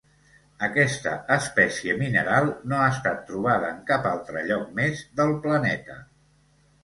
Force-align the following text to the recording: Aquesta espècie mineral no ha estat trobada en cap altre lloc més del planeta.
Aquesta 0.67 1.11
espècie 1.33 1.93
mineral 1.99 2.47
no 2.71 2.79
ha 2.79 2.87
estat 2.93 3.21
trobada 3.27 3.69
en 3.75 3.83
cap 3.91 4.07
altre 4.15 4.43
lloc 4.53 4.71
més 4.79 5.03
del 5.21 5.35
planeta. 5.47 5.99